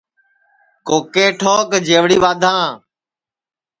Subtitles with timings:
[0.87, 2.65] کوکے ٹھوک جئوڑی بادھاں